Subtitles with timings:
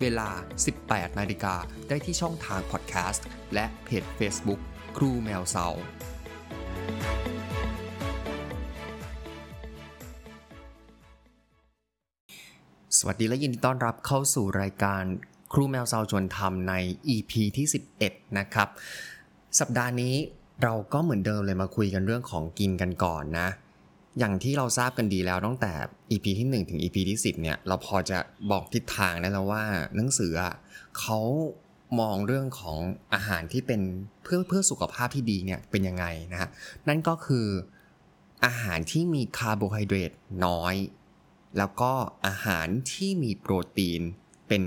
[0.00, 0.28] เวลา
[0.74, 1.54] 18 นาฬิกา
[1.88, 4.60] ได้ที่ช่องทางพอดแคสต์ และเพจ Facebook
[4.96, 5.66] ครูแมวเซา
[12.98, 15.02] สวัสดีและยินดีต้อนรับเข้าสู่รายการ
[15.52, 16.74] ครูแมวเซาชวนทำใน
[17.14, 17.66] EP ที่
[18.00, 18.68] 11 นะครับ
[19.60, 20.14] สัปดาห์นี้
[20.62, 23.48] เราก็เหมือนเดิมเลยมาคุยกันเรื่องของกินกันก่อนนะ
[24.18, 25.72] อย่างที่เราทราบกันดีแล้วตั้งแต่
[26.10, 28.18] EP ที่ 1 ถึง EP ที่ 10 เนี่ยเราพอจะ
[28.50, 29.64] บอกทิศทางได้แล้วว่า
[29.96, 30.32] หนังสือ
[30.98, 31.18] เขา
[32.00, 32.78] มองเรื่องของ
[33.14, 33.80] อาหารที่เป็น
[34.22, 36.48] เพื่อเพื่อสุขภาพที่ดีเนี่ยเป็นยังไงนะฮะ
[36.88, 37.46] นั่นก็คือ
[38.44, 40.12] อาหารที่มีคาร์โบไฮเดรต
[40.46, 40.74] น้อย
[41.58, 41.92] แล้วก็
[42.26, 44.00] อาหารที่มีโปรตีน
[44.48, 44.62] เป็น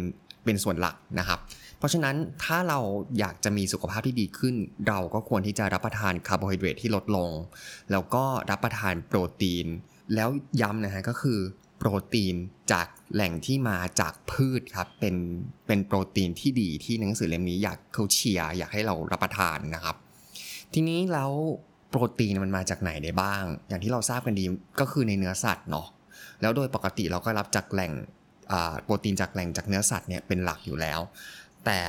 [0.48, 1.40] เป็นส่วนหลักนะครับ
[1.78, 2.80] เพราะฉะนั้นถ้าเรา
[3.20, 4.56] อยากจะมีสุขภาพที่ดีขึ้น
[4.88, 7.30] เราก็ควรที่จะรับประทานคาร์โบไฮเดรตที่ลดลง
[7.92, 9.67] แล้วก็รับประทานโปรตีน
[10.16, 10.30] แล้ว
[10.62, 11.39] ย้ำนะฮะก็คือ
[11.78, 12.36] โปรตีน
[12.72, 15.16] จากแหล่งที่มาจากพืชครับ เป็น
[15.67, 19.95] เป็นโปรตีนที่ดีที่หนังสือเล่มนี้อยากเขาเชียร์อยากให้เรารับประทานนะครับ
[20.73, 21.32] ทีนี้แล้ว
[21.89, 24.44] โปรตีนมันมาจากไหนได้บ้าง อย่างที่เราทราบกันดี
[24.80, 25.88] ก็คือในเนื้อสัตว์เนาะ
[26.42, 27.92] แล้วโดยปกติเราก็รับจากแหล่ง
[28.84, 31.00] โปรตีนจากแหล่งจากเนื้อสัตว์เนี่ยเป็นหลักอยู่แล้ว
[31.66, 31.80] แต่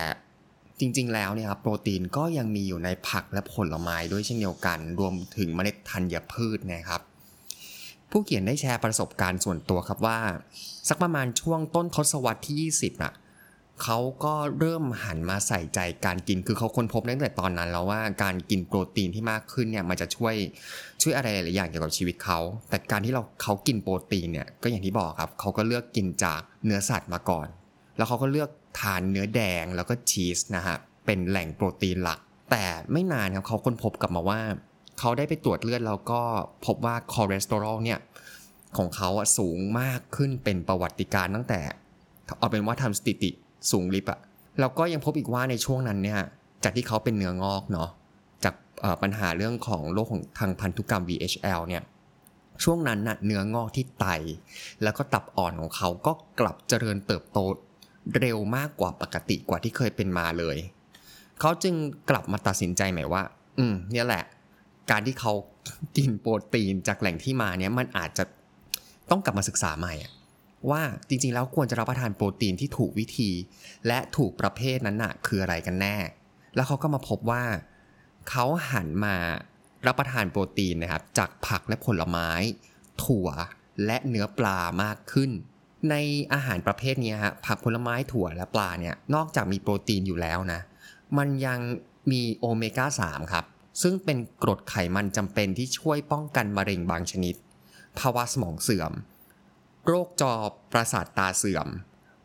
[0.80, 7.02] จริง ๆ แล้วเนี่ยครับโปรตีนก็ยังมีอยู่ในผักและผลไม้ด้วยเช่นเดียวกัน รวมถึงเมล็ดธัญพืชนะครับ
[8.10, 10.18] ผู้เขียนได้แชร์ประสบการณ์ส่วนตัวครับว่า
[10.88, 13.12] สักประมาณช่วงต้นทศวรรษที่ 20อะ
[13.82, 20.34] เขาก็เริ่มหันมาใส่ใจการกิน คือเขาค้นพบตั้งแต่ตอนนั้นแล้วว่าการกินโปรตีนที่มากขึ้นเนี่ยมันจะช่วย
[21.02, 22.38] ช่วยอะไรหลายอย่างเกี่ยวกับชีวิตเขา
[22.68, 27.46] แต่การที่เราเขากินโปรตีนเนี่ยก็อย่างที่บอกครับเขาก็เลือกกินจากเนื้อสัตว์มาก่อน
[27.96, 28.50] แล้วเขาก็เลือก
[28.80, 32.18] ทานเนื้อแดงแล้วก็ชีสนะฮะเป็นแหล่งโปรตีนหลัก
[32.50, 34.40] แต่ไม่นานครับเขาค้นพบกลับมาว่า
[34.98, 36.20] เขาได้ไปตรวจเลือดแล้วก็
[36.66, 38.00] พบว่าคอเลสเตอรอลเนี่ย
[38.78, 41.60] ของเขาอะสูงมากขึ้นเป็นประวัติการณ์ตั้งแต่
[42.38, 43.30] เอาเป็นว่าทำสถิติ
[43.70, 44.20] สูงลิบอะ
[44.60, 46.20] แล้วก็ยังพบอีกว่าในช่วงนั้นเนี่ย
[46.64, 47.90] จากที่เขาเป็นเนื้องอกเนาะ
[48.44, 48.54] จาก
[49.02, 51.82] ปัญหาเรื่องของโรคของทางพันธุกรรม VHL เนี่ย
[52.64, 54.06] ช่วงนั้นน่ะเนื้องอกที่ไต
[54.82, 57.38] แล้วก็ตับอ่อนของเขาก็กลับเจริญเติบโต
[58.20, 60.56] เร็วมากกว่าปกติกว่าที่เคยเป็นมาเลย
[61.40, 61.74] เขาจึง
[62.10, 63.22] กลับมาตัดสินใจใหม่ว่า
[63.58, 64.24] อืม เนี่ยแหละ
[64.90, 65.32] การที่เขา
[65.96, 68.24] กินโปรตีนจากแหล่งที่มาเนี่ยมันอาจจะ
[69.10, 70.12] ต้องกลับมาศึกษาใหม่อะ
[70.70, 73.30] ว่าจริงๆ แล้วควรจะรับประทานโปรตีนที่ถูกวิธี
[73.86, 75.96] และถูกประเภทนั้นน่ะคืออะไรกันแน่
[76.54, 77.44] แล้วเขาก็มาพบว่า
[78.28, 79.16] เขาหันมา
[79.86, 82.28] รับประทานโปรตีนนะครับจากผักและผลไม้
[83.04, 83.28] ถั่ว
[83.86, 85.30] และเนื้อปลามากขึ้น
[85.90, 85.94] ใน
[86.32, 90.60] อาหารประเภทนี้ฮะผักผลไม้ถั่วและปลาเนี่ยนอกจากมีโปรตีนอยู่แล้วนะ
[91.18, 91.58] มันยัง
[92.10, 93.44] มีโอเมก้า 3 ครับ
[93.82, 97.34] ซึ่งเป็นกรดไขมันจำเป็นที่ช่วยป้องกันมะเร็งบางชนิด
[97.98, 98.92] ภาวะสมองเสื่อม
[99.90, 100.34] โรคจอ
[100.72, 101.68] ประสาทตาเสื่อม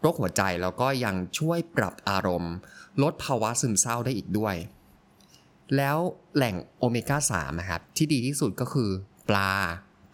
[0.01, 2.53] โรคหัวใจแล้วก็ยังช่วยปรับอารมณ์
[3.01, 4.55] ลดภาวะซึมเศร้าได้อีกด้วย
[5.75, 5.97] แล้ว
[6.35, 8.89] แหล่งโอเมก้า3นะครับที่ดีที่สุดก็คือ
[9.29, 9.51] ปลา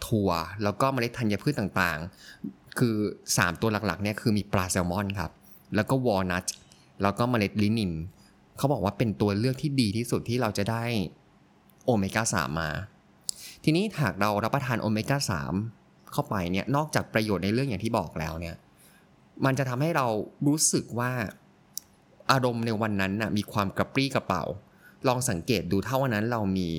[0.06, 0.32] ถั่ว
[0.64, 2.96] แล้วก็เมล็ดธัญพืชต่างๆ คือ
[3.30, 5.32] 3 ตัวหลักๆเนี่ยคือมีปลาแซลมอนครับ
[5.76, 6.46] แล้วก็วอลนัท
[7.02, 7.94] แล้วก็เมล็ดลินิน
[8.58, 10.84] เขาบอกว่าเป็นตัวเลือกที่ดีที่สุดที่เราจะได้
[11.86, 12.70] โอเมก้า3มา
[13.64, 15.18] ทีนี้หากเรารับประทานโอเมก้า
[15.52, 15.79] 3
[16.14, 18.56] เข้าไปเนี่ยนอกจากประโยชน์ในเรื่องอย่างที่บอกแล้วเนี่ย
[19.46, 20.08] มันจะทำให้เรา
[20.48, 21.12] รู้สึกว่า
[22.32, 24.44] อารมณ์ในวันนั้นน่ะมีความกระปรี้กระเป๋า
[25.08, 26.70] ลองสังเกตดูถ้าวันนั้นเรามี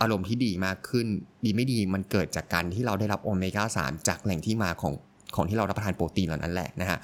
[0.00, 1.06] อารมณ์ที่ดีมากขึ้น
[1.44, 4.94] ดีไม่ดีมันเกิดจากการที่เราได้รับโอเมก้า3จากแหล่งที่มาของ
[5.34, 6.98] ของที่เรารับประทานโปรตีนเหล่านั้นแหละนะฮะ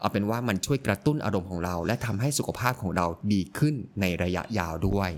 [0.00, 5.10] เอาเป็นว่ามันช่วยกระตุ้นอารมณ์ของเรา และทำให้สุขภาพของเราดีขึ้นในระยะยาวด้วย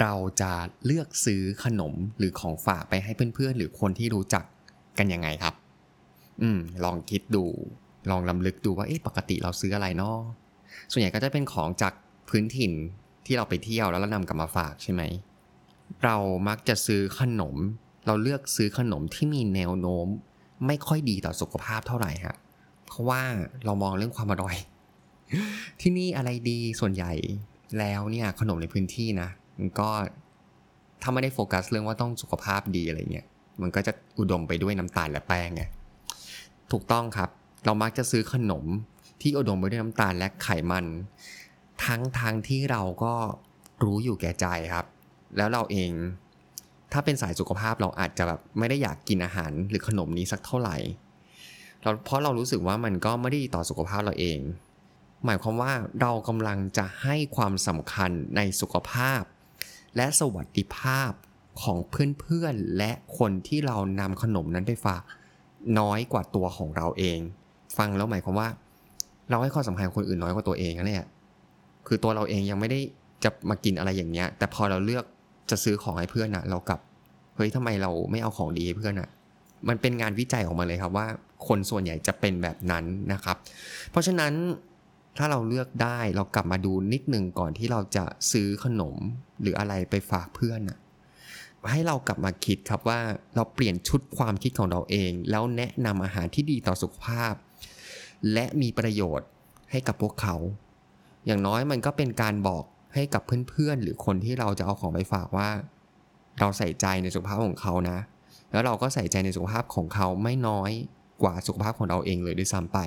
[0.00, 0.52] เราจะ
[0.86, 4.44] เลือกซื้อขนมหรือของฝากไปให้เพื่อนๆ หรือคนที่รู้จัก
[4.98, 5.54] กันยังไงครับ
[6.42, 7.44] อืม ลองคิดดู
[8.10, 10.18] ลองลำลึกดูว่าเอ๊ะปกติเราซื้ออะไรเนาะ
[10.90, 11.92] ส่วนใหญ่ก็จะเป็นของจาก
[12.28, 12.72] พื้นถิ่น
[13.26, 15.02] ที่เราไปเที่ยวแล้วเรานำกลับมาฝากใช่ไหม
[16.04, 16.16] เรา
[16.48, 17.56] มักจะซื้อขนม
[18.06, 20.06] เราเลือกซื้อขนมที่มีแนวโน้ม
[20.66, 22.36] ไม่ค่อยดีต่อสุขภาพเท่าไหร่ฮะ
[22.86, 23.22] เพราะว่า
[23.64, 24.56] เรามองเรื่องความอร่อย
[25.80, 27.12] ที่นี่อะไรดีส่วนใหญ่
[27.78, 29.28] แล้วเนี่ยขนมในพื้นที่นะ
[29.78, 29.88] ก็
[31.02, 33.26] ถ้าไม่ได้โฟกัสเรื่องว่าต้องสุขภาพดีอะไรเงี้ย
[33.62, 35.62] มันก็จะอุดมไปด้วยน้ำตาลและแป้งไง
[36.72, 37.30] ถูกต้องครับ
[37.64, 38.64] เรามักจะซื้อขนม
[39.20, 40.86] ที่อุดมไปด้วยน้ำตาลและไขมัน
[41.84, 43.14] ทั้งทางที่เราก็
[43.84, 44.86] รู้อยู่แก่ใจครับ
[45.36, 45.90] แล้วเราเอง
[46.92, 50.76] ถ้าเป็นสายสุขภาพเราอาจจะแบบไม่ได้อยากกินอาหารหรือขนมนี้สักเท่าไหร่
[51.82, 54.38] เราเพราะเรารู้สึกว่ามันก็ไม่ได้ต่อสุขภาพเราเอง
[55.24, 59.22] หมายความว่าเรากำลังจะให้ความสำคัญในสุขภาพ
[59.96, 61.12] และสวัสดิภาพ
[61.62, 65.02] ของเพื่อนๆ และคนที่เรานำขนมนั้นไปฝาก
[65.78, 67.18] น้อยกว่าตัวของเราเอง
[67.78, 68.48] ฟังแล้วหมายความว่า
[69.30, 71.08] เราให้ความสำคัญคนอื่นน้อยกว่าตัวเองนั่นแหละ
[71.86, 72.80] คือตัวเราเองยังไม่ได้
[73.24, 75.04] จะมากินอะไรอย่างเงี้ย แต่พอเราเลือก
[75.50, 76.80] จะซื้อของให้เพื่อนอะเรากลับ
[77.36, 79.08] เฮ้ยทำไมเราไม่เอาของดีให้เพื่อนอะ
[79.68, 81.06] มันเป็นงานวิจัยออกมาเลยครับว่า
[81.46, 83.36] คนส่วนใหญ่จะเป็นแบบนั้นนะครับ
[83.90, 84.32] เพราะฉะนั้น
[85.16, 88.96] ถ้าเราเลือกได้เรากลับมาดูนิดหนึ่งก่อนที่เราจะซื้อขนม
[89.40, 90.78] หรืออะไรไปฝากเพื่อนอะ
[91.72, 93.00] ให้เรากลับมาคิดครับว่า
[93.34, 97.34] เราเปลี่ยนชุดความคิดของเราเอง แล้วแนะนำอาหารที่ดีต่อสุขภาพ
[98.32, 99.28] และมีประโยชน์
[99.70, 100.36] ให้กับพวกเขา
[101.26, 102.64] อย่างน้อยมันก็เป็นการบอก
[102.94, 105.48] ให้กับเพื่อนๆ หรือคนที่เราจะเอาของไปฝากว่า
[106.40, 107.98] เราใส่ใจในสุขภาพของเขานะ
[108.50, 110.70] แล้วเราก็ใส่ใจในสุขภาพของเขาไม่น้อย
[111.22, 112.78] กว่าสุขภาพของเราเองเลยด้วยซ้ำไป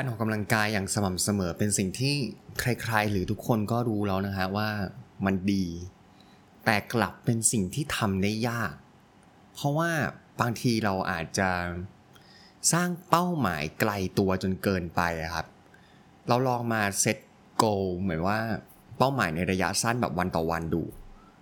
[0.00, 2.14] การออกกำลังกายอย่างสม่ำเสมอเป็นสิ่งที่
[2.60, 4.68] ใครๆ หรือทุกคนก็รู้แล้วนะฮะว่า
[5.24, 5.64] มันดี
[6.64, 8.72] แต่กลับเป็นสิ่งที่ทำได้ยาก
[9.54, 9.90] เพราะว่า
[10.40, 11.50] บางทีเราอาจจะ
[12.72, 15.00] สร้างเป้าหมายไกลตัวจนเกินไป
[15.34, 15.46] ครับ
[16.28, 17.18] เราลองมาเซต
[17.56, 17.64] โก
[18.00, 18.38] เหมือนว่า
[18.98, 20.82] เป้าหมายในระยะสั้นแบบวันต่อวันดู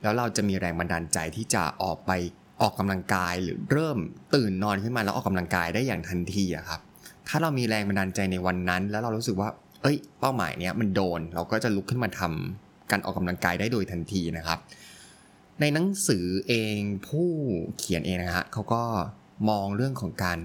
[0.02, 2.11] แล้วเราจะมีแรงบันดาลใจที่จะออกไป
[2.62, 3.99] ออกกำลังกายหรือเริ่ม
[4.35, 6.82] ตื่นนอนขึ้นมาแล้วออกกำลังกายได้อย่างทันทีอะครับ
[7.28, 9.49] ถ้าเรามีแรงบันดาลใจในวันนั้น แล้วเรารู้สึกว่า
[9.82, 14.58] เอ้ย เป้าหมายเนี้ยมันโดน เราก็จะลุกขึ้นมาทำการออกกำลังกายได้โดยทันทีนะครับ
[15.61, 16.78] ในหนังสือเอง
[17.08, 17.31] ผู้
[17.78, 18.82] เขียนเองนะฮะเขาก็
[19.49, 20.38] มองเรื่องของการ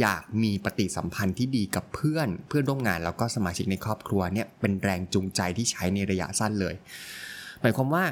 [0.00, 6.74] อยากมีปฏิสัมพันธ์ที่ดีกับเพื่อน เพื่อนร่วมงานแล้วก็สมาชิกในครอบครัวเนี่ยเป็นแรงจูงใจที่ใช้ในระยะสั้นเลย
[7.60, 8.04] หมายความว่า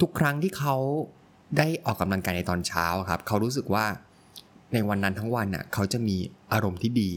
[0.00, 0.76] ทุกครั้งที่เขา
[1.58, 3.84] ได้ออกกำลังกายในตอนเช้าครับ เขารู้สึกว่า
[4.72, 6.16] ในวันนั้นทั้งวันน่ะเขาจะมี
[6.52, 7.10] อารมณ์ที่ดี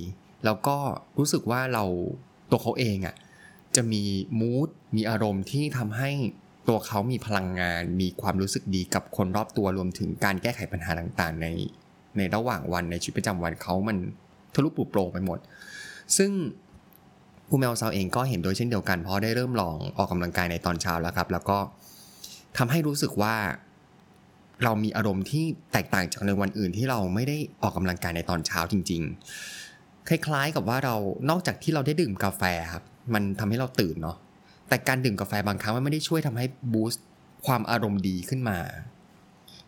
[0.45, 0.77] แล้วก็
[1.17, 1.83] รู้สึกว่าเรา
[2.51, 3.15] ตัวเขาเองอะ
[3.75, 4.03] จะมี
[4.39, 6.11] มูดมีอารมณ์ที่ทำให้
[6.67, 11.47] ตัวเขามีพลังงาน มีความรู้สึกดีกับคนรอบตัวรวมถึงการแก้ไขปัญหาต่างๆ ใน
[12.17, 13.97] ในระหว่างวันในชีวิตประจำวันเขามัน
[14.53, 15.39] ทะลุปลุกโปร่งไปหมด
[16.17, 16.31] ซึ่ง
[17.47, 21.57] ผู้แมวซาวเองก็เห็นโดยเช่นเดียวกันเพราะได้เริ่มลองออกกำลังกายในตอนเช้าแล้วครับ แล้วก็
[22.57, 23.35] ทำให้รู้สึกว่า
[24.63, 29.01] เรามีอารมณ์ที่แตกต่างจากในวันอื่นที่เราไม่ได้ออกกำลังกายในตอนเช้าจริง
[29.55, 30.95] ๆ คล้ายๆกับว่าเรา
[31.29, 32.41] นอกจากที่เราได้ดื่มกาแฟ
[32.73, 34.17] ครับมันทำให้เราตื่นเนาะ
[34.69, 37.03] แต่การดื่มกาแฟบางครั้งมันไม่ได้ช่วยทำให้บูสต์
[37.47, 38.57] ความอารมณ์ดีขึ้นมา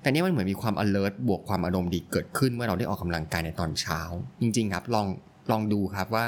[0.01, 3.99] แต่นี่มันเหมือนมีความ alert บวกความอารมณ์ดีเกิดขึ้นเมื่อเราได้ออกกำลังกายในตอนเช้า
[4.41, 5.07] จริง ๆ ครับ ลอง
[5.51, 6.25] ลองดูครับว่า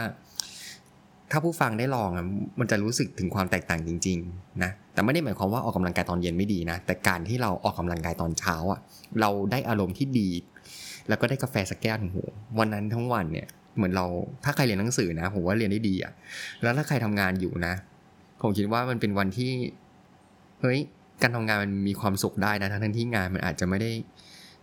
[1.32, 2.26] ถ้าผู้ฟังได้ลองอะ
[2.60, 8.80] มันจะรู้สึกถึงความแตกต่างจริงๆนะแต่ไม่ได้หมายความว่าออกกำลังกายตอนเย็นไม่ดีนะ แต่การที่เราออกกำลังกายตอนเช้าอะ
[9.22, 10.30] เราได้อารมณ์ที่ดี
[11.08, 14.06] แล้วก็ได้กาแฟสักแก้วหนึ่งหัววันนั้นทั้งวันเนี่ยเหมือนเรา
[14.44, 16.12] ถ้าใครเรียนหนังสือนะผมว่าเรียนได้ดีอะ
[16.62, 17.74] แล้วถ้าใครทำงานอยู่นะ
[18.42, 19.52] ผมคิดว่ามันเป็นวันที่
[20.62, 20.80] เฮ้ย
[21.22, 23.92] การทำงานมันมีความสุขได้นะทั้งที่งานมันอาจจะไม่ได้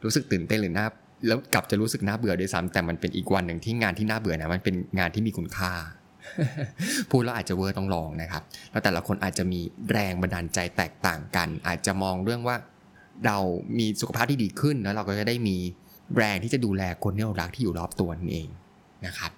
[0.05, 0.87] รู้สึกตื่นเต้นหรือน่า
[1.27, 5.73] แล้วกลับจะรู้สึกน่าเบื่อด้วยซ้ำแต่มันเป็นอีกวันหนึ่งที่งานที่น่าเบื่อนะมันเป็นงานที่มีคุณค่า
[7.11, 9.61] พูดแล้วอาจจะเวอร์ต้องลองนะครับ แล้วแต่ละคนอาจจะมี
[9.93, 12.57] แรงบันดาลใจแตกต่างกัน อาจจะมองเรื่องว่า
[13.27, 13.39] เรา
[13.79, 15.57] มีสุขภาพที่ดีขึ้นแล้วเราก็จะได้มี
[16.17, 18.49] แรงที่จะดูแลคนที่เรารักที่อยู่รอบตัวนั่นเอง
[19.07, 19.33] นะครับ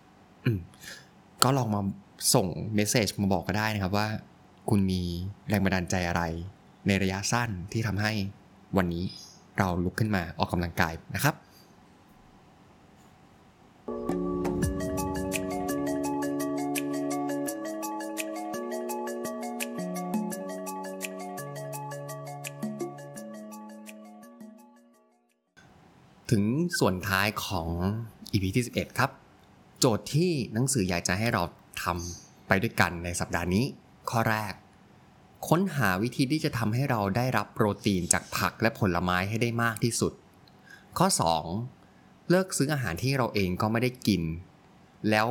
[1.43, 1.81] ก็ลองมา
[2.35, 4.09] ส่งเมสเซจมาบอกก็ได้นะครับว่า
[4.71, 5.03] คุณมี
[5.49, 6.23] แรงบันดาลใจอะไร
[6.87, 8.13] ในระยะสั้นที่ทำให้
[8.77, 9.05] วันนี้
[9.59, 11.35] เราลุกขึ้นมาออกกำลังกายนะครับ
[26.79, 27.69] ส่วนท้ายของ
[28.33, 29.11] EP ที่ 11 ครับ
[29.79, 31.43] โจทย์ที่หนังสืออยากจะให้เรา
[31.83, 33.65] ทำไปด้วยกันในสัปดาห์นี้
[34.11, 34.53] ข้อแรก
[35.49, 40.13] ค้นหาวิธีที่จะทำให้เราได้รับโปรตีนจากผักและผลไม้ให้ได้มากที่สุด
[40.99, 41.07] ข้อ
[41.69, 44.23] 2 เลิกซื้ออาหารที่เราเองก็ไม่ได้กิน
[45.11, 45.27] แล้ว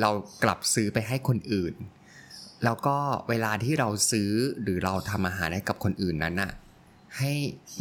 [0.00, 0.10] เรา
[0.42, 1.74] กลับซื้อไปให้คนอื่น
[2.64, 2.96] แล้วก็
[3.28, 4.30] เวลาที่เราซื้อ
[4.62, 6.52] หรือเราทำอาหารให้กับคนอื่นนั้นน่ะ
[7.18, 7.32] ให้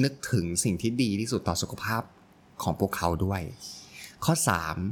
[0.03, 2.03] นึกถึงสิ่งที่ดีที่สุดต่อสุขภาพ
[2.63, 3.41] ของพวกเขาด้วย
[4.25, 4.34] ข้อ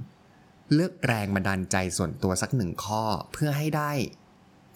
[0.08, 0.74] 3.
[0.74, 3.92] เลือกแรงบันดาลใจส่วนตัวสักหนึ่งข้อเพื่อให้ได้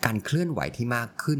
[0.05, 1.39] การเคลื่อนไหวที่มากขึ้น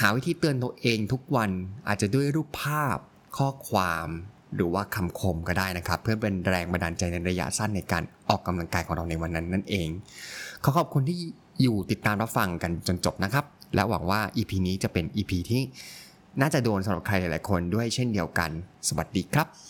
[0.00, 1.50] หาวิธีเตือนตัวเองทุกวัน
[1.88, 2.98] อาจจะด้วยรูปภาพ
[3.36, 4.08] ข้อความ
[4.54, 9.88] หรือว่าคำคมก็ได้นะครับ เพื่อเป็นแรงบันดาลใจในระยะสั้นในการออกกำลังกายของเราในวันนั้นนั่นเอง
[10.62, 11.18] ขอขอบคุณที่
[11.62, 15.62] อยู่ติดตามรับฟังกันจนจบนะครับ และหวังว่า EP นี้จะเป็น EP ที่
[16.40, 18.50] น่าจะโดนสำหรับใครหลายๆคนด้วยเช่นเดียวกัน
[18.88, 19.69] สวัสดีครับ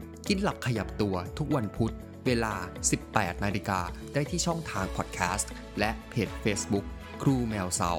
[0.27, 1.93] กินหลับขยับตัวทุกวันพุธ
[2.25, 2.55] เวลา
[2.99, 3.79] 18 นาฬิกา
[4.13, 6.85] ได้ที่ช่องทางพอดแคสต์ และเพจ Facebook
[7.21, 7.91] ครูแมวเซา